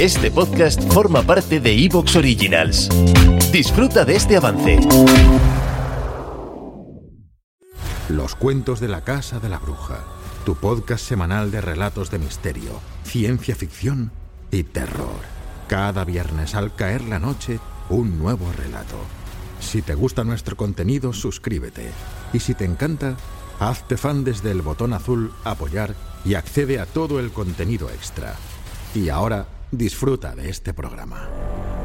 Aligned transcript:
Este 0.00 0.30
podcast 0.30 0.78
forma 0.92 1.22
parte 1.22 1.58
de 1.58 1.72
Evox 1.72 2.16
Originals. 2.16 2.90
Disfruta 3.50 4.04
de 4.04 4.16
este 4.16 4.36
avance. 4.36 4.78
Los 8.10 8.34
cuentos 8.34 8.78
de 8.78 8.88
la 8.88 9.00
Casa 9.00 9.40
de 9.40 9.48
la 9.48 9.58
Bruja, 9.58 10.04
tu 10.44 10.54
podcast 10.54 11.02
semanal 11.02 11.50
de 11.50 11.62
relatos 11.62 12.10
de 12.10 12.18
misterio, 12.18 12.78
ciencia 13.04 13.56
ficción 13.56 14.12
y 14.50 14.64
terror. 14.64 15.16
Cada 15.66 16.04
viernes 16.04 16.54
al 16.54 16.74
caer 16.74 17.02
la 17.04 17.18
noche, 17.18 17.58
un 17.88 18.18
nuevo 18.18 18.52
relato. 18.52 18.98
Si 19.60 19.80
te 19.80 19.94
gusta 19.94 20.24
nuestro 20.24 20.58
contenido, 20.58 21.14
suscríbete. 21.14 21.90
Y 22.34 22.40
si 22.40 22.52
te 22.52 22.66
encanta, 22.66 23.16
hazte 23.58 23.96
fan 23.96 24.24
desde 24.24 24.50
el 24.50 24.60
botón 24.60 24.92
azul 24.92 25.32
Apoyar 25.42 25.94
y 26.22 26.34
accede 26.34 26.80
a 26.80 26.84
todo 26.84 27.18
el 27.18 27.32
contenido 27.32 27.88
extra. 27.88 28.34
Y 28.94 29.08
ahora, 29.08 29.46
disfruta 29.70 30.34
de 30.34 30.48
este 30.48 30.72
programa. 30.72 31.75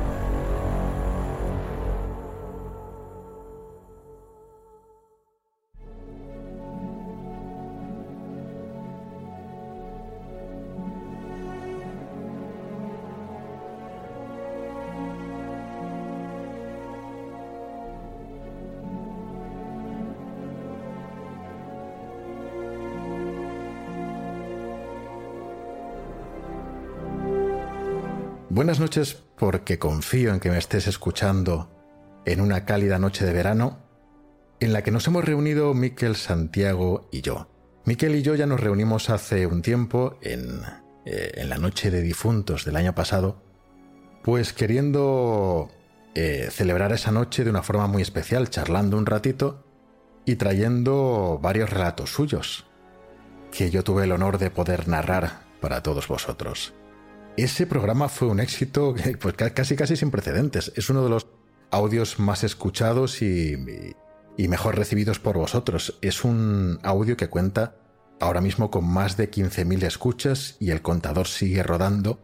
Buenas 28.54 28.82
noches 28.82 29.24
porque 29.38 29.80
confío 29.80 30.34
en 30.34 30.42
que 30.42 30.50
me 30.50 30.58
estés 30.58 30.86
escuchando 30.86 31.72
en 32.26 32.42
una 32.42 32.66
cálida 32.66 33.00
noche 33.00 33.24
de 33.24 33.32
verano 33.32 33.80
en 34.60 34.74
la 34.74 34.84
que 34.84 34.92
nos 34.92 35.08
hemos 35.08 35.24
reunido 35.24 35.74
Miquel, 35.74 36.18
Santiago 36.18 37.08
y 37.14 37.22
yo. 37.22 37.48
Miquel 37.86 38.14
y 38.14 38.24
yo 38.24 38.36
ya 38.36 38.48
nos 38.48 38.60
reunimos 38.60 39.10
hace 39.10 39.48
un 39.48 39.62
tiempo 39.62 40.20
en, 40.22 40.64
eh, 41.06 41.32
en 41.36 41.48
la 41.48 41.60
noche 41.60 41.92
de 41.92 42.02
difuntos 42.02 42.66
del 42.66 42.76
año 42.76 42.94
pasado, 42.94 43.42
pues 44.22 44.52
queriendo 44.52 45.70
eh, 46.14 46.50
celebrar 46.52 46.92
esa 46.92 47.14
noche 47.14 47.46
de 47.46 47.52
una 47.52 47.64
forma 47.64 47.88
muy 47.88 48.02
especial, 48.02 48.50
charlando 48.50 48.98
un 48.98 49.06
ratito 49.06 49.64
y 50.26 50.36
trayendo 50.36 51.40
varios 51.42 51.70
relatos 51.70 52.12
suyos, 52.12 52.68
que 53.50 53.72
yo 53.72 53.86
tuve 53.86 54.04
el 54.04 54.12
honor 54.12 54.40
de 54.40 54.52
poder 54.52 54.90
narrar 54.90 55.44
para 55.62 55.82
todos 55.82 56.10
vosotros. 56.10 56.74
Ese 57.38 57.66
programa 57.66 58.10
fue 58.10 58.28
un 58.28 58.40
éxito 58.40 58.94
pues, 59.20 59.36
casi 59.36 59.76
casi 59.76 59.96
sin 59.96 60.12
precedentes. 60.12 60.74
Es 60.76 60.90
uno 60.90 61.04
de 61.04 61.10
los 61.10 61.28
audios 61.72 62.20
más 62.20 62.44
escuchados 62.44 63.22
y, 63.22 63.96
y 64.38 64.48
mejor 64.48 64.76
recibidos 64.76 65.20
por 65.20 65.38
vosotros. 65.38 65.98
Es 66.02 66.26
un 66.26 66.80
audio 66.84 67.16
que 67.16 67.30
cuenta 67.30 67.76
ahora 68.20 68.42
mismo 68.42 68.70
con 68.70 68.86
más 68.86 69.18
de 69.18 69.32
15.000 69.32 69.84
escuchas 69.84 70.58
y 70.60 70.72
el 70.72 70.82
contador 70.82 71.28
sigue 71.28 71.64
rodando 71.64 72.20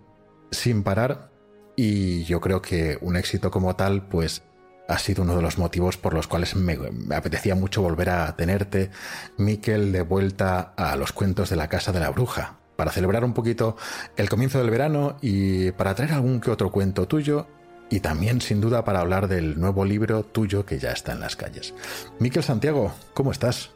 sin 0.51 0.83
parar 0.83 1.31
y 1.75 2.23
yo 2.25 2.41
creo 2.41 2.61
que 2.61 2.97
un 3.01 3.15
éxito 3.15 3.49
como 3.49 3.75
tal 3.75 4.07
pues 4.07 4.43
ha 4.87 4.99
sido 4.99 5.23
uno 5.23 5.35
de 5.35 5.41
los 5.41 5.57
motivos 5.57 5.97
por 5.97 6.13
los 6.13 6.27
cuales 6.27 6.55
me, 6.55 6.77
me, 6.77 7.15
apetecía 7.15 7.55
mucho 7.55 7.81
volver 7.81 8.09
a 8.09 8.35
tenerte, 8.35 8.89
Miquel, 9.37 9.91
de 9.91 10.01
vuelta 10.01 10.73
a 10.77 10.95
los 10.95 11.11
cuentos 11.11 11.49
de 11.49 11.55
la 11.55 11.67
Casa 11.67 11.91
de 11.91 11.99
la 11.99 12.09
Bruja 12.09 12.57
para 12.77 12.91
celebrar 12.91 13.25
un 13.25 13.33
poquito 13.33 13.75
el 14.15 14.29
comienzo 14.29 14.59
del 14.59 14.69
verano 14.69 15.17
y 15.21 15.71
para 15.71 15.93
traer 15.95 16.13
algún 16.13 16.39
que 16.39 16.51
otro 16.51 16.71
cuento 16.71 17.07
tuyo 17.07 17.47
y 17.89 17.99
también 17.99 18.39
sin 18.39 18.61
duda 18.61 18.85
para 18.85 18.99
hablar 18.99 19.27
del 19.27 19.59
nuevo 19.59 19.83
libro 19.83 20.23
tuyo 20.23 20.65
que 20.65 20.79
ya 20.79 20.91
está 20.91 21.13
en 21.13 21.19
las 21.19 21.35
calles. 21.35 21.73
Miquel 22.19 22.43
Santiago, 22.43 22.93
¿cómo 23.13 23.31
estás? 23.31 23.71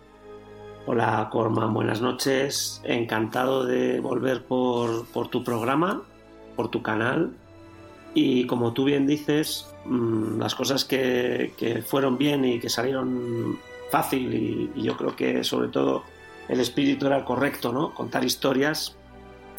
Hola 0.86 1.30
Corman, 1.32 1.74
buenas 1.74 2.02
noches. 2.02 2.82
Encantado 2.84 3.66
de 3.66 4.00
volver 4.00 4.44
por, 4.46 5.06
por 5.08 5.28
tu 5.30 5.44
programa, 5.44 6.04
por 6.56 6.70
tu 6.70 6.82
canal. 6.82 7.32
Y 8.14 8.46
como 8.46 8.74
tú 8.74 8.84
bien 8.84 9.08
dices, 9.08 9.68
mmm, 9.86 10.40
las 10.40 10.54
cosas 10.56 10.84
que, 10.84 11.54
que, 11.58 11.82
fueron 11.82 12.18
bien 12.18 12.44
y 12.44 12.60
que 12.60 12.70
salieron 12.70 13.58
fácil 13.90 14.72
y 14.76 14.84
yo 14.84 14.98
creo 14.98 15.16
que 15.16 15.44
sobre 15.44 15.70
todo 15.70 16.04
el 16.52 16.60
espíritu 16.60 17.08
era 17.08 17.18
el 17.18 17.24
correcto, 17.24 17.72
¿no? 17.72 17.94
Contar 17.94 18.26
historias. 18.26 18.98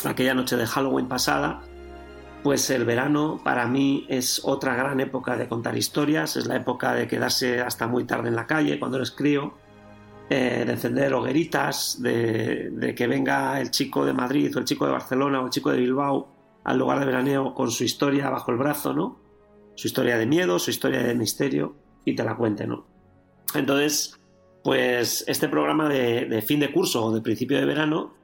Aquella 0.04 0.34
noche 0.34 0.56
de 0.56 0.66
Halloween 0.66 1.08
pasada, 1.08 1.62
pues 2.42 2.68
el 2.68 2.84
verano 2.84 3.40
para 3.42 3.66
mí 3.66 4.04
es 4.10 4.42
otra 4.44 4.74
gran 4.74 5.00
época 5.00 5.36
de 5.38 5.48
contar 5.48 5.76
historias, 5.76 6.36
es 6.36 6.46
la 6.46 6.56
época 6.56 6.92
de 6.92 7.08
quedarse 7.08 7.60
hasta 7.60 7.86
muy 7.86 8.04
tarde 8.04 8.28
en 8.28 8.36
la 8.36 8.46
calle 8.46 8.78
cuando 8.78 8.98
eres 8.98 9.10
crío, 9.10 9.54
eh, 10.28 10.64
de 10.66 10.72
encender 10.72 11.14
hogueritas, 11.14 12.02
de, 12.02 12.68
de, 12.72 12.94
que 12.94 13.06
venga 13.06 13.58
el 13.58 13.70
chico 13.70 14.04
de 14.04 14.12
Madrid 14.12 14.54
o 14.54 14.58
el 14.58 14.66
chico 14.66 14.84
de 14.84 14.92
Barcelona 14.92 15.40
o 15.40 15.46
el 15.46 15.50
chico 15.50 15.70
de 15.70 15.78
Bilbao 15.78 16.60
al 16.64 16.78
lugar 16.78 17.00
de 17.00 17.06
veraneo 17.06 17.54
con 17.54 17.70
su 17.70 17.84
historia 17.84 18.28
bajo 18.28 18.50
el 18.50 18.58
brazo, 18.58 18.92
¿no? 18.92 19.18
Su 19.76 19.86
historia 19.86 20.18
de 20.18 20.26
miedo, 20.26 20.58
su 20.58 20.70
historia 20.70 21.02
de 21.02 21.14
misterio 21.14 21.74
y 22.04 22.14
te 22.14 22.22
la 22.22 22.36
cuente, 22.36 22.66
¿no? 22.66 22.86
Entonces, 23.54 24.20
pues 24.62 25.24
este 25.26 25.48
programa 25.48 25.88
de, 25.88 26.42
fin 26.42 26.60
de 26.60 26.72
curso 26.72 27.04
o 27.04 27.14
de 27.14 27.20
principio 27.20 27.58
de 27.58 27.64
verano, 27.64 28.14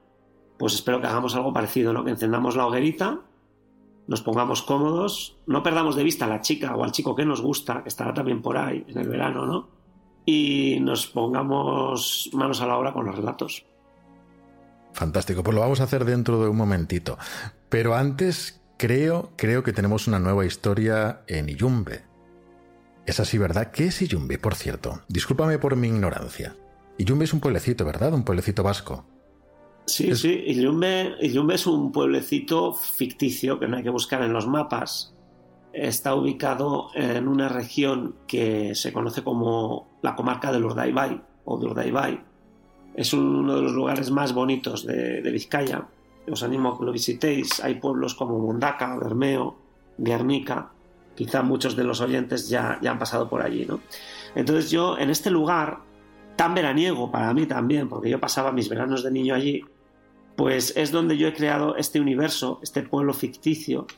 pues 0.56 0.74
espero 0.74 1.00
que 1.00 1.06
hagamos 1.06 1.34
algo 1.34 1.52
parecido, 1.52 1.92
¿no? 1.92 2.04
Que 2.04 2.10
encendamos 2.10 2.56
la 2.56 2.66
hoguerita, 2.66 3.20
nos 4.06 4.22
pongamos 4.22 4.62
cómodos, 4.62 5.36
no 5.46 5.62
perdamos 5.62 5.96
de 5.96 6.04
vista 6.04 6.24
a 6.24 6.28
la 6.28 6.40
chica 6.40 6.74
o 6.74 6.84
al 6.84 6.92
chico 6.92 7.14
que 7.14 7.24
nos 7.24 7.42
gusta, 7.42 7.82
que 7.82 7.88
estará 7.88 8.14
también 8.14 8.42
por 8.42 8.56
ahí 8.56 8.84
en 8.88 8.98
el 8.98 9.08
verano, 9.08 9.46
¿no? 9.46 9.68
Y 10.24 10.78
nos 10.80 11.06
pongamos 11.06 12.30
manos 12.32 12.60
a 12.60 12.66
la 12.66 12.76
obra 12.76 12.92
con 12.92 13.06
los 13.06 13.16
relatos. 13.16 13.64
Fantástico, 14.92 15.42
pues 15.42 15.54
lo 15.54 15.60
vamos 15.60 15.80
a 15.80 15.84
hacer 15.84 16.04
dentro 16.04 16.42
de 16.42 16.48
un 16.48 16.56
momentito. 16.56 17.18
Pero 17.68 17.94
antes 17.94 18.60
creo, 18.76 19.32
creo 19.36 19.62
que 19.62 19.72
tenemos 19.72 20.06
una 20.06 20.18
nueva 20.18 20.44
historia 20.44 21.22
en 21.26 21.48
Iyumbe. 21.48 22.07
Es 23.08 23.20
así, 23.20 23.38
¿verdad? 23.38 23.70
¿Qué 23.70 23.86
es 23.86 24.02
Iyumbe, 24.02 24.36
por 24.36 24.54
cierto? 24.54 25.00
Discúlpame 25.08 25.58
por 25.58 25.76
mi 25.76 25.88
ignorancia. 25.88 26.54
Iyumbe 26.98 27.24
es 27.24 27.32
un 27.32 27.40
pueblecito, 27.40 27.86
¿verdad? 27.86 28.12
Un 28.12 28.22
pueblecito 28.22 28.62
vasco. 28.62 29.06
Sí, 29.86 30.10
es... 30.10 30.20
sí, 30.20 30.44
Iyumbe, 30.46 31.14
Iyumbe 31.22 31.54
es 31.54 31.66
un 31.66 31.90
pueblecito 31.90 32.74
ficticio 32.74 33.58
que 33.58 33.66
no 33.66 33.78
hay 33.78 33.82
que 33.82 33.88
buscar 33.88 34.22
en 34.22 34.34
los 34.34 34.46
mapas. 34.46 35.14
Está 35.72 36.14
ubicado 36.14 36.90
en 36.94 37.28
una 37.28 37.48
región 37.48 38.14
que 38.26 38.74
se 38.74 38.92
conoce 38.92 39.24
como 39.24 39.88
la 40.02 40.14
comarca 40.14 40.52
del 40.52 40.66
Urdaibai 40.66 41.18
o 41.46 41.58
de 41.58 41.64
Urdaibai. 41.64 42.20
Es 42.94 43.14
uno 43.14 43.56
de 43.56 43.62
los 43.62 43.72
lugares 43.72 44.10
más 44.10 44.34
bonitos 44.34 44.84
de, 44.84 45.22
de 45.22 45.30
Vizcaya. 45.30 45.88
Os 46.30 46.42
animo 46.42 46.74
a 46.74 46.78
que 46.78 46.84
lo 46.84 46.92
visitéis. 46.92 47.58
Hay 47.64 47.76
pueblos 47.76 48.14
como 48.14 48.38
Mundaka, 48.38 48.98
Bermeo, 48.98 49.56
Guernica, 49.96 50.72
quizá 51.18 51.42
muchos 51.42 51.74
de 51.74 51.82
los 51.82 52.00
oyentes 52.00 52.48
ya, 52.48 52.78
ya 52.80 52.92
han 52.92 52.98
pasado 53.00 53.28
por 53.28 53.42
allí, 53.42 53.66
¿no? 53.66 53.80
Entonces 54.36 54.70
yo 54.70 54.96
en 54.96 55.10
este 55.10 55.30
lugar, 55.30 55.80
tan 56.36 56.54
veraniego 56.54 57.10
para 57.10 57.34
mí 57.34 57.44
también, 57.44 57.88
porque 57.88 58.08
yo 58.08 58.20
pasaba 58.20 58.52
mis 58.52 58.68
veranos 58.68 59.02
de 59.02 59.10
niño 59.10 59.34
allí, 59.34 59.64
pues 60.36 60.72
es 60.76 60.92
donde 60.92 61.16
yo 61.16 61.26
he 61.26 61.34
creado 61.34 61.74
este 61.74 62.00
universo, 62.00 62.60
este 62.62 62.82
pueblo 62.82 63.12
ficticio, 63.14 63.88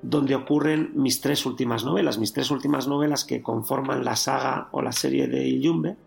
donde 0.00 0.34
ocurren 0.34 0.92
mis 0.94 1.20
tres 1.20 1.44
últimas 1.44 1.84
novelas, 1.84 2.16
mis 2.16 2.32
tres 2.32 2.50
últimas 2.50 2.88
novelas 2.88 3.26
que 3.26 3.42
conforman 3.42 4.02
la 4.02 4.16
saga 4.16 4.70
o 4.72 4.80
la 4.80 4.92
serie 4.92 5.28
de 5.28 5.46
Illumbe, 5.46 5.98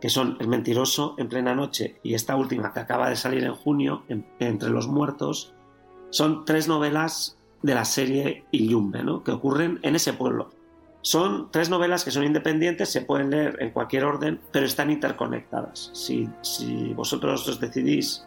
que 0.00 0.10
son 0.10 0.36
El 0.38 0.46
mentiroso 0.46 1.16
en 1.18 1.28
plena 1.28 1.56
noche 1.56 1.98
y 2.04 2.14
esta 2.14 2.36
última 2.36 2.72
que 2.72 2.78
acaba 2.78 3.08
de 3.10 3.16
salir 3.16 3.42
en 3.42 3.54
junio, 3.54 4.04
en, 4.08 4.24
Entre 4.38 4.70
los 4.70 4.86
muertos, 4.86 5.54
son 6.10 6.44
tres 6.44 6.68
novelas 6.68 7.36
de 7.64 7.74
la 7.74 7.86
serie 7.86 8.44
Illumbe, 8.50 9.02
¿no? 9.02 9.24
que 9.24 9.32
ocurren 9.32 9.78
en 9.80 9.96
ese 9.96 10.12
pueblo. 10.12 10.50
Son 11.00 11.48
tres 11.50 11.70
novelas 11.70 12.04
que 12.04 12.10
son 12.10 12.24
independientes, 12.24 12.90
se 12.90 13.00
pueden 13.00 13.30
leer 13.30 13.56
en 13.60 13.70
cualquier 13.70 14.04
orden, 14.04 14.38
pero 14.52 14.66
están 14.66 14.90
interconectadas. 14.90 15.90
Si, 15.94 16.28
vosotros 16.94 17.48
os 17.48 17.60
decidís 17.60 18.26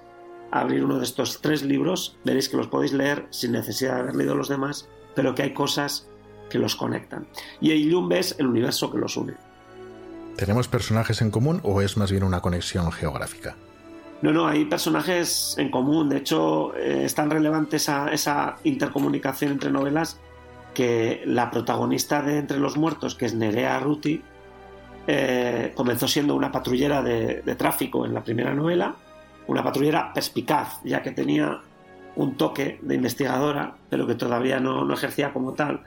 abrir 0.50 0.84
uno 0.84 0.98
de 0.98 1.04
estos 1.04 1.39
tres 1.39 1.62
libros, 1.62 2.18
veréis 2.25 2.50
que 2.50 2.57
los 2.57 2.68
podéis 2.68 2.94
leer 2.94 3.28
sin 3.30 3.51
necesidad 3.51 3.94
de 3.94 4.01
haber 4.01 4.16
leído 4.16 4.34
los 4.34 4.50
demás, 4.50 4.89
pero 5.13 5.36
que 5.36 5.44
hay 5.44 5.54
cosas 5.54 6.10
que 6.50 6.57
los 6.57 6.75
conectan. 6.75 7.28
Y 7.62 7.74
Illumbe 7.74 8.18
es 8.18 8.36
el 8.39 8.48
universo 8.48 8.92
que 8.92 8.98
los 8.98 9.18
une. 9.18 9.36
¿Tenemos 10.36 10.68
personajes 10.68 11.22
en 11.22 11.30
común 11.30 11.60
o 11.63 11.84
es 11.84 11.95
más 11.95 12.12
bien 12.12 12.24
una 12.24 12.42
conexión 12.42 12.92
geográfica? 12.92 13.56
No, 14.22 14.31
no, 14.31 14.48
hay 14.48 14.66
personajes 14.66 15.56
en 15.58 15.69
común. 15.69 16.10
De 16.10 16.18
hecho, 16.18 16.75
eh, 16.75 17.04
es 17.06 17.14
tan 17.14 17.30
relevante 17.30 17.78
esa, 17.78 18.10
esa, 18.10 18.56
intercomunicación 18.64 19.52
entre 19.52 19.72
novelas 19.72 20.19
que 20.74 21.22
la 21.25 21.52
protagonista 21.52 22.22
de 22.22 22.40
Entre 22.40 22.60
los 22.60 22.78
Muertos, 22.78 23.16
que 23.16 23.25
es 23.25 23.34
Nerea 23.34 23.80
Ruti, 23.80 24.22
eh, 25.08 25.72
comenzó 25.75 26.08
siendo 26.08 26.36
una 26.36 26.52
patrullera 26.52 27.02
de, 27.02 27.42
tráfico 27.56 28.06
en 28.06 28.14
la 28.14 28.24
primera 28.24 28.54
novela, 28.54 28.96
una 29.48 29.64
patrullera 29.64 30.14
perspicaz, 30.14 30.81
ya 30.84 31.02
que 31.02 31.12
tenía 31.12 31.62
un 32.16 32.36
toque 32.36 32.80
de 32.81 32.96
investigadora, 32.96 33.75
pero 33.90 34.06
que 34.08 34.16
todavía 34.16 34.60
no, 34.60 34.84
no 34.84 34.94
ejercía 34.94 35.31
como 35.31 35.54
tal. 35.54 35.81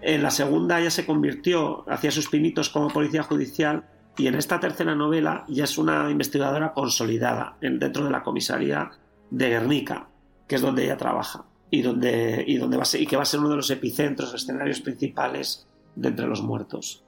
En 0.00 0.22
la 0.22 0.30
segunda 0.30 0.80
ya 0.80 0.90
se 0.90 1.04
convirtió, 1.04 1.84
hacía 1.88 2.10
sus 2.10 2.28
pinitos 2.28 2.70
como 2.70 2.88
policía 2.88 3.22
judicial 3.22 3.84
y 4.20 4.26
en 4.26 4.34
esta 4.34 4.60
tercera 4.60 4.94
novela 4.94 5.46
ya 5.48 5.64
es 5.64 5.78
una 5.78 6.10
investigadora 6.10 6.74
consolidada 6.74 7.56
dentro 7.58 8.04
de 8.04 8.10
la 8.10 8.22
comisaría 8.22 8.90
de 9.30 9.48
Guernica, 9.48 10.10
que 10.46 10.56
es 10.56 10.60
donde 10.60 10.84
ella 10.84 10.98
trabaja 10.98 11.46
y, 11.70 11.80
donde, 11.80 12.44
y, 12.46 12.58
donde 12.58 12.76
va 12.76 12.84
y 12.98 13.06
que 13.06 13.16
va 13.16 13.22
a 13.22 13.26
ser 13.26 13.40
uno 13.40 13.48
de 13.48 13.56
los 13.56 13.70
epicentros, 13.70 14.34
escenarios 14.34 14.80
principales 14.80 15.66
de 15.96 16.08
entre 16.08 16.26
los 16.26 16.42
muertos. 16.42 17.02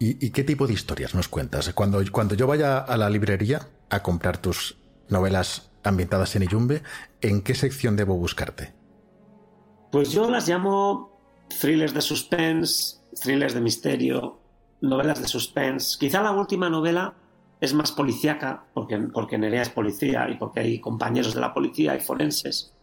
¿Y, 0.00 0.30
qué 0.30 0.42
tipo 0.42 0.66
de 0.66 0.72
historias 0.72 1.14
nos 1.14 1.28
cuentas? 1.28 1.72
Cuando, 1.74 2.02
cuando 2.10 2.34
yo 2.34 2.46
vaya 2.46 2.78
a 2.78 2.96
la 2.96 3.08
librería 3.08 3.68
a 3.90 4.02
comprar 4.02 4.38
tus 4.38 4.78
novelas 5.10 5.70
ambientadas 5.84 6.34
en 6.34 6.42
Iyumbe, 6.42 6.82
¿en 7.20 7.42
qué 7.42 7.54
sección 7.54 7.96
debo 7.96 8.16
buscarte? 8.16 8.72
Pues 9.92 10.10
yo 10.10 10.28
las 10.28 10.48
llamo 10.48 11.20
thrillers 11.60 11.94
de 11.94 12.00
suspense, 12.00 12.96
thrillers 13.20 13.54
de 13.54 13.60
misterio, 13.60 14.39
novelas 14.80 15.20
de 15.20 15.28
suspense. 15.28 15.98
Quizá 15.98 16.22
la 16.22 16.32
última 16.32 16.70
novela 16.70 17.14
es 17.60 17.74
más 17.74 17.92
policíaca, 17.92 18.64
porque, 18.72 18.98
porque 18.98 19.38
Nerea 19.38 19.62
es 19.62 19.70
policía 19.70 20.28
y 20.30 20.36
porque 20.36 20.60
hay 20.60 20.80
compañeros 20.80 21.34
de 21.34 21.40
la 21.40 21.52
policía 21.52 21.94
y 21.94 22.00
forenses, 22.00 22.74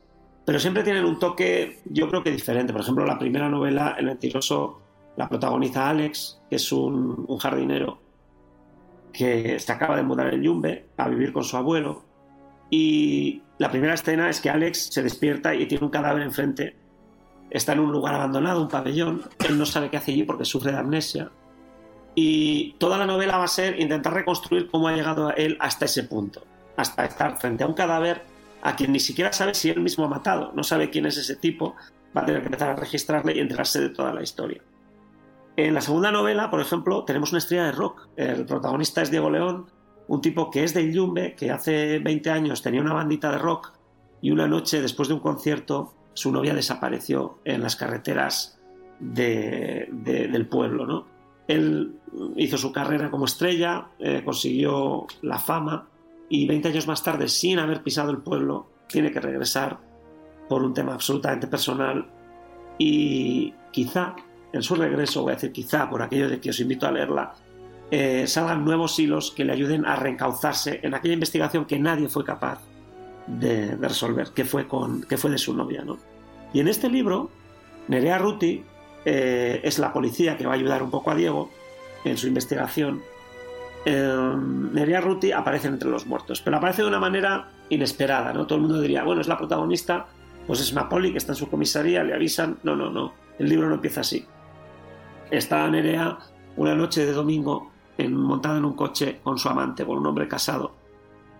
pero 0.47 0.59
siempre 0.59 0.83
tienen 0.83 1.03
un 1.03 1.19
toque, 1.19 1.81
yo 1.85 2.07
creo 2.07 2.23
que 2.23 2.31
diferente. 2.31 2.71
Por 2.71 2.81
ejemplo, 2.81 3.05
la 3.05 3.19
primera 3.19 3.49
novela, 3.49 3.97
El 3.99 4.05
mentiroso, 4.05 4.79
la 5.17 5.27
protagoniza 5.27 5.89
Alex, 5.89 6.39
que 6.49 6.55
es 6.55 6.71
un, 6.71 7.25
un 7.27 7.37
jardinero 7.37 7.99
que 9.11 9.59
se 9.59 9.71
acaba 9.71 9.97
de 9.97 10.03
mudar 10.03 10.33
en 10.33 10.43
Yumbe 10.43 10.85
a 10.95 11.09
vivir 11.09 11.33
con 11.33 11.43
su 11.43 11.57
abuelo. 11.57 12.05
Y 12.69 13.41
la 13.57 13.69
primera 13.69 13.95
escena 13.95 14.29
es 14.29 14.39
que 14.39 14.49
Alex 14.49 14.93
se 14.93 15.03
despierta 15.03 15.53
y 15.53 15.65
tiene 15.65 15.83
un 15.83 15.91
cadáver 15.91 16.21
enfrente. 16.21 16.77
Está 17.49 17.73
en 17.73 17.79
un 17.79 17.91
lugar 17.91 18.15
abandonado, 18.15 18.61
un 18.61 18.69
pabellón. 18.69 19.23
Él 19.49 19.57
no 19.57 19.65
sabe 19.65 19.89
qué 19.89 19.97
hace 19.97 20.13
allí 20.13 20.23
porque 20.23 20.45
sufre 20.45 20.71
de 20.71 20.77
amnesia. 20.77 21.29
Y 22.19 22.73
toda 22.79 22.97
la 22.97 23.05
novela 23.05 23.37
va 23.37 23.43
a 23.43 23.47
ser 23.47 23.79
intentar 23.79 24.11
reconstruir 24.11 24.71
cómo 24.71 24.87
ha 24.87 24.93
llegado 24.93 25.29
él 25.35 25.55
hasta 25.59 25.85
ese 25.85 26.01
punto, 26.01 26.43
hasta 26.75 27.05
estar 27.05 27.37
frente 27.37 27.63
a 27.63 27.67
un 27.67 27.75
cadáver 27.75 28.23
a 28.63 28.75
quien 28.75 28.91
ni 28.91 28.99
siquiera 28.99 29.31
sabe 29.31 29.53
si 29.53 29.69
él 29.69 29.81
mismo 29.81 30.05
ha 30.05 30.07
matado, 30.09 30.51
no 30.55 30.63
sabe 30.63 30.89
quién 30.89 31.05
es 31.05 31.17
ese 31.17 31.35
tipo, 31.35 31.75
va 32.17 32.21
a 32.21 32.25
tener 32.25 32.41
que 32.41 32.47
empezar 32.47 32.71
a 32.71 32.75
registrarle 32.75 33.35
y 33.35 33.39
enterarse 33.39 33.79
de 33.79 33.89
toda 33.89 34.15
la 34.15 34.23
historia. 34.23 34.63
En 35.57 35.75
la 35.75 35.81
segunda 35.81 36.11
novela, 36.11 36.49
por 36.49 36.59
ejemplo, 36.59 37.03
tenemos 37.03 37.29
una 37.33 37.37
estrella 37.37 37.65
de 37.65 37.73
rock. 37.73 38.07
El 38.15 38.47
protagonista 38.47 39.03
es 39.03 39.11
Diego 39.11 39.29
León, 39.29 39.67
un 40.07 40.19
tipo 40.19 40.49
que 40.49 40.63
es 40.63 40.73
de 40.73 40.91
Yumbe, 40.91 41.35
que 41.35 41.51
hace 41.51 41.99
20 41.99 42.31
años 42.31 42.63
tenía 42.63 42.81
una 42.81 42.93
bandita 42.93 43.29
de 43.29 43.37
rock 43.37 43.73
y 44.23 44.31
una 44.31 44.47
noche 44.47 44.81
después 44.81 45.07
de 45.07 45.13
un 45.13 45.19
concierto 45.19 45.93
su 46.15 46.31
novia 46.31 46.55
desapareció 46.55 47.37
en 47.45 47.61
las 47.61 47.75
carreteras 47.75 48.59
del 48.99 50.47
pueblo, 50.49 50.87
¿no? 50.87 51.16
Él 51.47 51.95
hizo 52.35 52.57
su 52.57 52.71
carrera 52.71 53.09
como 53.09 53.25
estrella, 53.25 53.87
eh, 53.99 54.21
consiguió 54.23 55.07
la 55.21 55.39
fama 55.39 55.87
y 56.29 56.45
20 56.47 56.69
años 56.69 56.87
más 56.87 57.03
tarde, 57.03 57.27
sin 57.29 57.59
haber 57.59 57.83
pisado 57.83 58.11
el 58.11 58.17
pueblo, 58.17 58.67
tiene 58.87 59.11
que 59.11 59.19
regresar 59.19 59.79
por 60.49 60.63
un 60.63 60.73
tema 60.73 60.93
absolutamente 60.93 61.47
personal 61.47 62.07
y 62.77 63.53
quizá 63.71 64.15
en 64.53 64.61
su 64.61 64.75
regreso, 64.75 65.23
voy 65.23 65.31
a 65.31 65.35
decir 65.35 65.51
quizá 65.51 65.89
por 65.89 66.01
aquello 66.01 66.29
de 66.29 66.39
que 66.39 66.49
os 66.49 66.59
invito 66.59 66.87
a 66.87 66.91
leerla, 66.91 67.33
eh, 67.91 68.25
salgan 68.27 68.65
nuevos 68.65 68.97
hilos 68.99 69.31
que 69.31 69.45
le 69.45 69.53
ayuden 69.53 69.85
a 69.85 69.95
reencauzarse 69.95 70.79
en 70.83 70.93
aquella 70.93 71.13
investigación 71.13 71.65
que 71.65 71.79
nadie 71.79 72.09
fue 72.09 72.23
capaz 72.23 72.59
de, 73.27 73.75
resolver, 73.75 74.29
que 74.29 74.45
fue, 74.45 74.67
con, 74.67 75.03
que 75.03 75.17
fue 75.17 75.31
de 75.31 75.37
su 75.37 75.53
novia. 75.53 75.83
¿no? 75.83 75.97
Y 76.53 76.59
en 76.59 76.67
este 76.67 76.89
libro, 76.89 77.29
Nerea 77.87 78.17
Ruti 78.17 78.63
eh, 79.09 79.61
es 79.63 79.79
la 79.79 79.93
policía 79.93 80.35
que 80.35 80.45
va 80.45 80.51
a 80.51 80.55
ayudar 80.55 80.83
un 80.83 80.91
poco 80.91 81.11
a 81.11 81.15
Diego 81.15 81.49
en 82.03 82.17
su 82.17 82.27
investigación. 82.27 83.01
Eh, 83.85 84.33
Nerea 84.73 84.99
Ruti 84.99 85.31
aparece 85.31 85.69
entre 85.69 85.89
los 85.89 86.05
muertos, 86.05 86.41
pero 86.41 86.57
aparece 86.57 86.81
de 86.81 86.89
una 86.89 86.99
manera 86.99 87.47
inesperada, 87.69 88.33
¿no? 88.33 88.45
Todo 88.45 88.57
el 88.57 88.63
mundo 88.63 88.81
diría, 88.81 89.05
bueno, 89.05 89.21
es 89.21 89.29
la 89.29 89.37
protagonista, 89.37 90.07
pues 90.45 90.59
es 90.59 90.73
una 90.73 90.89
poli 90.89 91.13
que 91.13 91.19
está 91.19 91.31
en 91.31 91.37
su 91.37 91.49
comisaría, 91.49 92.03
le 92.03 92.13
avisan. 92.13 92.57
No, 92.63 92.75
no, 92.75 92.89
no, 92.89 93.13
el 93.39 93.47
libro 93.47 93.69
no 93.69 93.75
empieza 93.75 94.01
así. 94.01 94.25
Está 95.31 95.65
Nerea 95.69 96.17
una 96.57 96.75
noche 96.75 97.05
de 97.05 97.13
domingo 97.13 97.71
montada 98.09 98.57
en 98.57 98.65
un 98.65 98.73
coche 98.73 99.21
con 99.23 99.37
su 99.37 99.47
amante, 99.47 99.85
con 99.85 99.99
un 99.99 100.05
hombre 100.05 100.27
casado, 100.27 100.73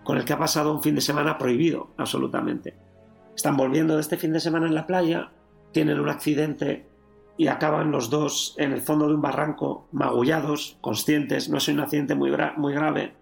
con 0.04 0.16
el 0.16 0.24
que 0.24 0.32
ha 0.32 0.38
pasado 0.38 0.72
un 0.72 0.82
fin 0.82 0.94
de 0.94 1.02
semana 1.02 1.36
prohibido, 1.36 1.90
absolutamente. 1.98 2.74
Están 3.36 3.58
volviendo 3.58 3.94
de 3.94 4.00
este 4.00 4.16
fin 4.16 4.32
de 4.32 4.40
semana 4.40 4.66
en 4.66 4.74
la 4.74 4.86
playa, 4.86 5.32
tienen 5.70 6.00
un 6.00 6.08
accidente 6.08 6.87
y 7.38 7.46
acaban 7.46 7.92
los 7.92 8.10
dos 8.10 8.54
en 8.58 8.72
el 8.72 8.82
fondo 8.82 9.06
de 9.06 9.14
un 9.14 9.22
barranco, 9.22 9.88
magullados, 9.92 10.76
conscientes, 10.80 11.48
no 11.48 11.58
es 11.58 11.68
un 11.68 11.78
accidente 11.78 12.16
muy, 12.16 12.32
muy 12.56 12.74
grave, 12.74 13.14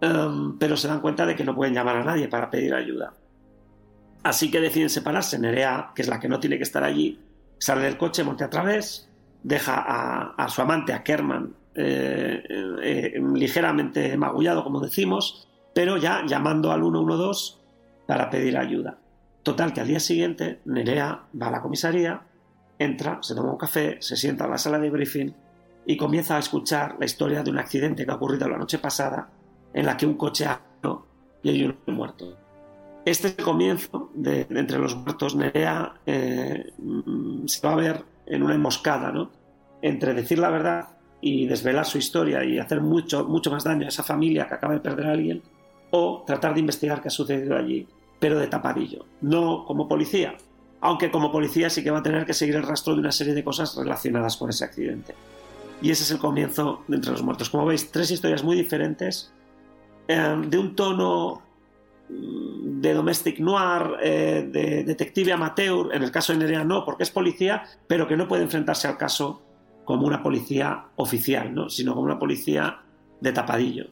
em, 0.00 0.58
pero 0.58 0.76
se 0.76 0.88
dan 0.88 1.00
cuenta 1.00 1.24
de 1.24 1.36
que 1.36 1.44
no 1.44 1.54
pueden 1.54 1.72
llamar 1.72 1.96
a 1.96 2.04
nadie 2.04 2.26
para 2.26 2.50
pedir 2.50 2.74
ayuda. 2.74 3.14
Así 4.24 4.50
que 4.50 4.60
deciden 4.60 4.90
separarse. 4.90 5.38
Nerea, 5.38 5.92
que 5.94 6.02
es 6.02 6.08
la 6.08 6.18
que 6.18 6.28
no 6.28 6.40
tiene 6.40 6.56
que 6.56 6.64
estar 6.64 6.82
allí, 6.82 7.20
sale 7.58 7.82
del 7.82 7.96
coche, 7.96 8.24
monte 8.24 8.42
a 8.42 8.50
través, 8.50 9.08
deja 9.44 9.84
a, 10.36 10.48
su 10.48 10.60
amante, 10.60 10.92
a 10.92 11.04
Kerman, 11.04 11.54
eh, 11.76 12.42
eh, 12.82 13.22
ligeramente 13.34 14.16
magullado, 14.16 14.64
como 14.64 14.80
decimos, 14.80 15.48
pero 15.72 15.96
ya 15.96 16.26
llamando 16.26 16.72
al 16.72 16.80
112 16.80 17.54
para 18.04 18.28
pedir 18.30 18.58
ayuda. 18.58 18.98
Total, 19.44 19.72
que 19.72 19.80
al 19.80 19.86
día 19.86 20.00
siguiente 20.00 20.60
Nerea 20.64 21.22
va 21.40 21.46
a 21.46 21.52
la 21.52 21.62
comisaría 21.62 22.22
entra, 22.78 23.18
se 23.22 23.34
toma 23.34 23.52
un 23.52 23.58
café, 23.58 23.98
se 24.00 24.16
sienta 24.16 24.44
en 24.44 24.50
la 24.50 24.58
sala 24.58 24.78
de 24.78 24.90
briefing 24.90 25.34
y 25.86 25.96
comienza 25.96 26.36
a 26.36 26.40
escuchar 26.40 26.96
la 26.98 27.06
historia 27.06 27.42
de 27.42 27.50
un 27.50 27.58
accidente 27.58 28.04
que 28.04 28.10
ha 28.10 28.16
ocurrido 28.16 28.48
la 28.48 28.58
noche 28.58 28.78
pasada 28.78 29.28
en 29.72 29.86
la 29.86 29.96
que 29.96 30.06
un 30.06 30.14
coche 30.14 30.46
ha 30.46 30.60
y 31.42 31.50
hay 31.50 31.64
un 31.64 31.94
muerto. 31.94 32.36
Este 33.04 33.34
comienzo 33.36 34.10
de, 34.14 34.46
Entre 34.50 34.78
los 34.78 34.96
Muertos. 34.96 35.34
Nerea 35.34 35.94
eh, 36.04 36.72
se 37.46 37.66
va 37.66 37.72
a 37.72 37.76
ver 37.76 38.04
en 38.26 38.42
una 38.42 38.54
emboscada, 38.54 39.10
¿no? 39.12 39.30
Entre 39.80 40.14
decir 40.14 40.38
la 40.38 40.50
verdad 40.50 40.88
y 41.20 41.46
desvelar 41.46 41.86
su 41.86 41.98
historia 41.98 42.44
y 42.44 42.58
hacer 42.58 42.80
mucho, 42.80 43.24
mucho 43.24 43.50
más 43.50 43.64
daño 43.64 43.86
a 43.86 43.88
esa 43.88 44.02
familia 44.02 44.46
que 44.46 44.54
acaba 44.54 44.74
de 44.74 44.80
perder 44.80 45.06
a 45.06 45.12
alguien, 45.12 45.42
o 45.90 46.22
tratar 46.26 46.54
de 46.54 46.60
investigar 46.60 47.00
qué 47.00 47.08
ha 47.08 47.10
sucedido 47.10 47.56
allí, 47.56 47.86
pero 48.20 48.38
de 48.38 48.46
tapadillo, 48.46 49.06
no 49.22 49.64
como 49.64 49.88
policía, 49.88 50.36
aunque 50.80 51.10
como 51.10 51.32
policía 51.32 51.70
sí 51.70 51.82
que 51.82 51.90
va 51.90 51.98
a 51.98 52.02
tener 52.02 52.24
que 52.26 52.34
seguir 52.34 52.56
el 52.56 52.62
rastro 52.62 52.94
de 52.94 53.00
una 53.00 53.12
serie 53.12 53.34
de 53.34 53.44
cosas 53.44 53.76
relacionadas 53.76 54.36
con 54.36 54.50
ese 54.50 54.64
accidente. 54.64 55.14
Y 55.80 55.90
ese 55.90 56.02
es 56.02 56.10
el 56.10 56.18
comienzo 56.18 56.82
de 56.88 56.96
Entre 56.96 57.12
los 57.12 57.22
Muertos. 57.22 57.50
Como 57.50 57.66
veis, 57.66 57.90
tres 57.90 58.10
historias 58.10 58.42
muy 58.42 58.56
diferentes, 58.56 59.32
eh, 60.08 60.42
de 60.46 60.58
un 60.58 60.74
tono 60.74 61.42
mm, 62.08 62.80
de 62.80 62.94
domestic 62.94 63.38
noir, 63.38 63.96
eh, 64.02 64.48
de 64.50 64.84
detective 64.84 65.32
amateur, 65.32 65.94
en 65.94 66.02
el 66.02 66.10
caso 66.10 66.32
de 66.32 66.38
Nerea 66.38 66.64
no, 66.64 66.84
porque 66.84 67.04
es 67.04 67.10
policía, 67.10 67.62
pero 67.86 68.08
que 68.08 68.16
no 68.16 68.26
puede 68.26 68.42
enfrentarse 68.42 68.88
al 68.88 68.96
caso 68.96 69.42
como 69.84 70.06
una 70.06 70.22
policía 70.22 70.86
oficial, 70.96 71.54
¿no? 71.54 71.70
sino 71.70 71.94
como 71.94 72.04
una 72.04 72.18
policía 72.18 72.82
de 73.20 73.32
tapadillo. 73.32 73.86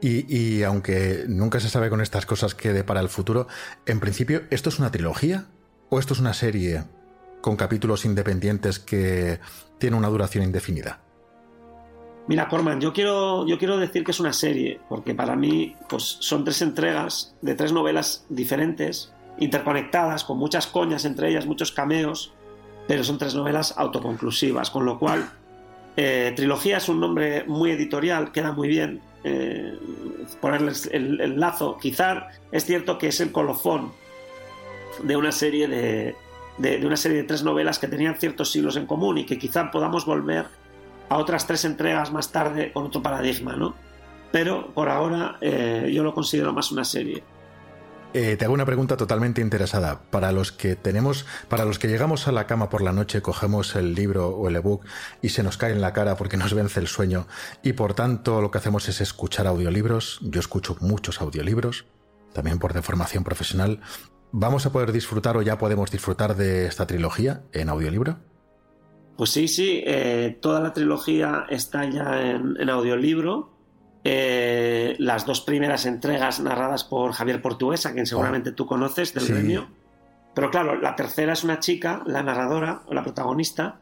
Y, 0.00 0.62
aunque 0.62 1.24
nunca 1.26 1.58
se 1.58 1.68
sabe 1.68 1.88
con 1.90 2.00
estas 2.00 2.26
cosas 2.26 2.54
que 2.54 2.72
de 2.72 2.84
para 2.84 3.00
el 3.00 3.08
futuro, 3.08 3.48
en 3.86 3.98
principio, 3.98 4.42
¿esto 4.50 4.68
es 4.68 4.78
una 4.78 4.90
trilogía? 4.90 5.46
¿O 5.88 5.98
esto 5.98 6.14
es 6.14 6.20
una 6.20 6.34
serie 6.34 6.84
con 7.40 7.56
capítulos 7.56 8.04
independientes 8.04 8.78
que 8.78 9.38
tiene 9.78 9.96
una 9.96 10.08
duración 10.08 10.42
indefinida? 10.44 11.00
Mira, 12.28 12.48
Corman, 12.48 12.80
yo 12.80 12.92
quiero, 12.92 13.46
yo 13.46 13.56
quiero 13.56 13.78
decir 13.78 14.02
que 14.02 14.10
es 14.10 14.18
una 14.18 14.32
serie, 14.32 14.80
porque 14.88 15.14
para 15.14 15.36
mí 15.36 15.76
pues, 15.88 16.02
son 16.20 16.42
tres 16.42 16.60
entregas 16.60 17.36
de 17.40 17.54
tres 17.54 17.72
novelas 17.72 18.26
diferentes, 18.28 19.12
interconectadas, 19.38 20.24
con 20.24 20.38
muchas 20.38 20.66
coñas 20.66 21.04
entre 21.04 21.28
ellas, 21.28 21.46
muchos 21.46 21.70
cameos, 21.70 22.32
pero 22.88 23.04
son 23.04 23.18
tres 23.18 23.36
novelas 23.36 23.74
autoconclusivas, 23.76 24.70
con 24.70 24.84
lo 24.84 24.98
cual 24.98 25.30
eh, 25.96 26.32
trilogía 26.34 26.78
es 26.78 26.88
un 26.88 26.98
nombre 26.98 27.44
muy 27.44 27.70
editorial, 27.70 28.32
queda 28.32 28.50
muy 28.50 28.66
bien 28.66 29.00
eh, 29.22 29.78
ponerles 30.40 30.90
el, 30.92 31.20
el, 31.20 31.38
lazo. 31.38 31.78
Quizá 31.80 32.26
es 32.50 32.64
cierto 32.64 32.98
que 32.98 33.08
es 33.08 33.20
el 33.20 33.30
colofón 33.30 33.92
de 35.02 35.16
una 35.16 35.32
serie 35.32 35.68
de, 35.68 36.16
de, 36.58 36.86
una 36.86 36.96
serie 36.96 37.18
de 37.18 37.24
tres 37.24 37.42
novelas 37.42 37.78
que 37.78 37.88
tenían 37.88 38.16
ciertos 38.16 38.54
hilos 38.54 38.76
en 38.76 38.86
común 38.86 39.18
y 39.18 39.26
que 39.26 39.38
quizá 39.38 39.70
podamos 39.70 40.06
volver 40.06 40.46
a 41.08 41.18
otras 41.18 41.46
tres 41.46 41.64
entregas 41.64 42.12
más 42.12 42.32
tarde 42.32 42.72
con 42.72 42.84
otro 42.84 43.02
paradigma, 43.02 43.56
¿no? 43.56 43.74
Pero 44.32 44.72
por 44.74 44.88
ahora 44.88 45.38
eh, 45.40 45.90
yo 45.94 46.02
lo 46.02 46.12
considero 46.12 46.52
más 46.52 46.72
una 46.72 46.84
serie. 46.84 47.22
Eh, 48.18 48.36
te 48.36 48.44
hago 48.46 48.54
una 48.54 48.64
pregunta 48.64 48.96
totalmente 48.96 49.42
interesada. 49.42 50.00
Para 50.10 50.32
los 50.32 50.50
que 50.50 50.74
tenemos, 50.74 51.26
para 51.48 51.64
los 51.64 51.78
que 51.78 51.88
llegamos 51.88 52.26
a 52.26 52.32
la 52.32 52.46
cama 52.46 52.70
por 52.70 52.80
la 52.80 52.92
noche, 52.92 53.20
cogemos 53.20 53.76
el 53.76 53.94
libro 53.94 54.30
o 54.30 54.48
el 54.48 54.56
ebook 54.56 54.84
y 55.20 55.30
se 55.30 55.42
nos 55.42 55.58
cae 55.58 55.72
en 55.72 55.82
la 55.82 55.92
cara 55.92 56.16
porque 56.16 56.36
nos 56.36 56.54
vence 56.54 56.80
el 56.80 56.86
sueño 56.86 57.26
y 57.62 57.74
por 57.74 57.94
tanto 57.94 58.40
lo 58.40 58.50
que 58.50 58.58
hacemos 58.58 58.88
es 58.88 59.00
escuchar 59.00 59.46
audiolibros. 59.46 60.18
Yo 60.22 60.40
escucho 60.40 60.76
muchos 60.80 61.20
audiolibros, 61.20 61.84
también 62.32 62.58
por 62.58 62.72
deformación 62.72 63.22
profesional. 63.22 63.80
¿Vamos 64.36 64.66
a 64.66 64.72
poder 64.72 64.92
disfrutar 64.92 65.36
o 65.36 65.42
ya 65.42 65.56
podemos 65.56 65.90
disfrutar 65.90 66.36
de 66.36 66.66
esta 66.66 66.86
trilogía 66.86 67.42
en 67.52 67.70
audiolibro? 67.70 68.18
Pues 69.16 69.30
sí, 69.30 69.48
sí, 69.48 69.82
eh, 69.86 70.38
toda 70.42 70.60
la 70.60 70.74
trilogía 70.74 71.46
está 71.48 71.88
ya 71.88 72.20
en, 72.20 72.68
audiolibro. 72.68 73.50
Eh, 74.04 74.94
las 74.98 75.24
dos 75.24 75.40
primeras 75.40 75.86
entregas 75.86 76.38
narradas 76.38 76.84
por 76.84 77.12
Javier 77.12 77.40
Portuguesa, 77.40 77.92
quien 77.94 78.06
seguramente 78.06 78.52
tú 78.52 78.66
conoces 78.66 79.14
del 79.14 79.26
premio. 79.26 79.68
Pero 80.34 80.50
claro, 80.50 80.78
la 80.78 80.94
tercera 80.94 81.32
es 81.32 81.42
una 81.42 81.58
chica, 81.58 82.02
la 82.06 82.22
narradora 82.22 82.82
o 82.86 82.94
la 82.94 83.02
protagonista, 83.02 83.80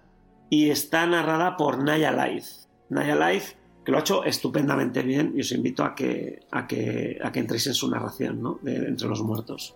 y 0.49 0.71
está 0.71 1.05
narrada 1.05 1.57
por 1.57 1.83
Naya 1.83 2.13
Life. 2.13 2.69
Naya 2.91 3.17
Life, 3.17 3.57
que 3.85 3.91
lo 3.91 3.99
ha 3.99 4.03
hecho 4.03 4.25
estupendamente 4.25 5.03
bien, 5.03 5.33
y 5.35 5.41
os 5.41 5.51
invito 5.51 5.83
a 5.83 5.97
que, 5.97 6.47
a 6.53 6.69
que, 6.69 7.19
a 7.23 7.33
que 7.33 7.41
entréis 7.41 7.67
en 7.67 7.75
su 7.75 7.91
narración, 7.91 8.41
¿no? 8.41 8.61
De 8.63 8.77
Entre 8.77 9.09
los 9.09 9.21
Muertos. 9.21 9.75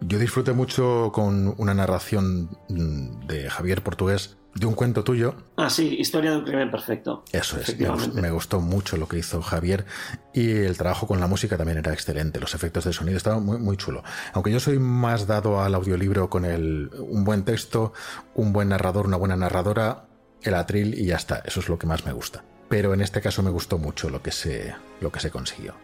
Yo 0.00 0.18
disfruté 0.18 0.52
mucho 0.52 1.10
con 1.12 1.54
una 1.58 1.74
narración 1.74 2.50
mm, 2.68 3.26
de 3.26 3.50
Javier 3.50 3.82
Portugués 3.82 4.38
de 4.54 4.66
un 4.66 4.74
cuento 4.74 5.04
tuyo. 5.04 5.34
Ah, 5.56 5.70
sí, 5.70 5.96
Historia 5.98 6.32
de 6.32 6.38
un 6.38 6.44
crimen 6.44 6.70
perfecto. 6.70 7.24
Eso 7.32 7.58
es, 7.60 7.76
me, 8.14 8.30
gustó 8.30 8.60
mucho 8.60 8.96
lo 8.96 9.08
que 9.08 9.18
hizo 9.18 9.40
Javier 9.42 9.86
y 10.32 10.50
el 10.50 10.76
trabajo 10.76 11.06
con 11.06 11.20
la 11.20 11.26
música 11.26 11.56
también 11.56 11.78
era 11.78 11.92
excelente, 11.92 12.40
los 12.40 12.54
efectos 12.54 12.84
de 12.84 12.92
sonido 12.92 13.16
estaban 13.16 13.44
muy, 13.44 13.58
muy 13.58 13.76
chulo. 13.76 14.02
Aunque 14.32 14.50
yo 14.50 14.60
soy 14.60 14.78
más 14.78 15.26
dado 15.26 15.60
al 15.60 15.74
audiolibro 15.74 16.28
con 16.28 16.44
el, 16.44 16.90
un 16.98 17.24
buen 17.24 17.44
texto, 17.44 17.92
un 18.34 18.52
buen 18.52 18.68
narrador, 18.68 19.06
una 19.06 19.16
buena 19.16 19.36
narradora, 19.36 20.06
el 20.42 20.54
atril 20.54 20.98
y 20.98 21.06
ya 21.06 21.16
está, 21.16 21.42
eso 21.44 21.60
es 21.60 21.68
lo 21.68 21.78
que 21.78 21.86
más 21.86 22.04
me 22.04 22.12
gusta. 22.12 22.44
Pero 22.68 22.92
en 22.94 23.00
este 23.00 23.20
caso 23.20 23.42
me 23.42 23.50
gustó 23.50 23.78
mucho 23.78 24.10
lo 24.10 24.22
que 24.22 24.30
se, 24.30 24.74
lo 25.00 25.10
que 25.10 25.20
se 25.20 25.30
consiguió. 25.30 25.74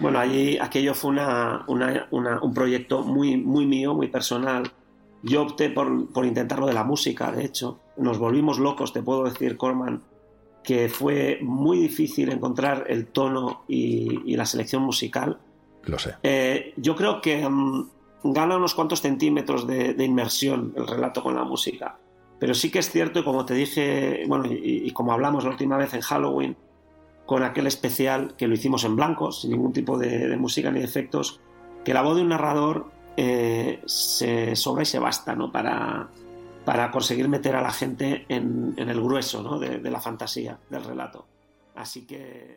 Bueno, 0.00 0.18
allí 0.18 0.58
aquello 0.58 0.94
fue 0.94 1.12
una, 1.12 1.64
un 1.68 2.54
proyecto 2.54 3.02
muy, 3.02 3.36
muy 3.36 3.66
mío, 3.66 3.94
muy 3.94 4.08
personal. 4.08 4.70
Yo 5.22 5.42
opté 5.42 5.70
por, 5.70 6.12
por 6.12 6.26
intentarlo 6.26 6.66
de 6.66 6.74
la 6.74 6.84
música, 6.84 7.32
de 7.32 7.44
hecho 7.44 7.80
nos 7.96 8.18
volvimos 8.18 8.58
locos, 8.58 8.92
te 8.92 9.02
puedo 9.02 9.24
decir, 9.24 9.56
Corman, 9.56 10.02
que 10.62 10.88
fue 10.88 11.38
muy 11.42 11.78
difícil 11.78 12.30
encontrar 12.30 12.86
el 12.88 13.06
tono 13.06 13.64
y, 13.68 14.34
la 14.34 14.46
selección 14.46 14.82
musical. 14.82 15.38
Lo 15.84 15.98
sé. 15.98 16.14
Eh, 16.22 16.72
yo 16.76 16.96
creo 16.96 17.20
que 17.20 17.46
mm, 17.48 17.90
gana 18.24 18.56
unos 18.56 18.74
cuantos 18.74 19.02
centímetros 19.02 19.66
de, 19.66 19.94
inmersión 20.04 20.72
el 20.76 20.86
relato 20.86 21.22
con 21.22 21.34
la 21.34 21.44
música. 21.44 21.98
Pero 22.38 22.54
sí 22.54 22.70
que 22.70 22.80
es 22.80 22.90
cierto, 22.90 23.20
y 23.20 23.24
como 23.24 23.44
te 23.44 23.54
dije, 23.54 24.24
bueno, 24.26 24.46
y, 24.50 24.90
como 24.92 25.12
hablamos 25.12 25.44
la 25.44 25.50
última 25.50 25.76
vez 25.76 25.94
en 25.94 26.00
Halloween, 26.00 26.56
con 27.26 27.42
aquel 27.42 27.66
especial 27.66 28.34
que 28.36 28.46
lo 28.46 28.54
hicimos 28.54 28.84
en 28.84 28.96
blanco, 28.96 29.32
sin 29.32 29.50
ningún 29.50 29.72
tipo 29.72 29.98
de, 29.98 30.36
música 30.36 30.70
ni 30.70 30.80
de 30.80 30.84
efectos, 30.84 31.40
que 31.84 31.94
la 31.94 32.02
voz 32.02 32.16
de 32.16 32.22
un 32.22 32.28
narrador 32.28 32.90
eh, 33.16 33.80
se 33.86 34.56
sobra 34.56 34.82
y 34.82 34.86
se 34.86 34.98
basta, 34.98 35.34
¿no? 35.34 35.50
Para, 35.50 36.08
para 36.64 36.90
conseguir 36.90 37.28
meter 37.28 37.56
a 37.56 37.62
la 37.62 37.70
gente 37.70 38.26
en, 38.28 38.74
el 38.76 39.02
grueso 39.02 39.58
de, 39.58 39.78
de, 39.78 39.90
la 39.90 40.00
fantasía, 40.00 40.58
del 40.70 40.84
relato. 40.84 41.26
Así 41.74 42.06
que... 42.06 42.56